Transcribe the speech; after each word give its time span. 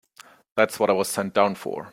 That's 0.55 0.79
what 0.79 0.89
I 0.89 0.93
was 0.93 1.09
sent 1.09 1.33
down 1.35 1.53
for. 1.55 1.89